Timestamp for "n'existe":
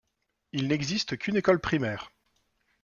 0.67-1.15